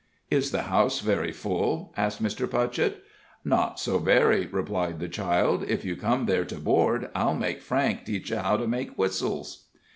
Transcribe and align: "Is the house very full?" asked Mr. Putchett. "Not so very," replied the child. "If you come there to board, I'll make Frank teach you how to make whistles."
"Is 0.31 0.49
the 0.49 0.63
house 0.63 0.99
very 0.99 1.31
full?" 1.31 1.93
asked 1.95 2.23
Mr. 2.23 2.47
Putchett. 2.49 3.03
"Not 3.45 3.79
so 3.79 3.99
very," 3.99 4.47
replied 4.47 4.99
the 4.99 5.07
child. 5.07 5.63
"If 5.69 5.85
you 5.85 5.95
come 5.95 6.25
there 6.25 6.43
to 6.43 6.55
board, 6.55 7.11
I'll 7.13 7.35
make 7.35 7.61
Frank 7.61 8.05
teach 8.05 8.31
you 8.31 8.37
how 8.37 8.57
to 8.57 8.65
make 8.65 8.97
whistles." 8.97 9.65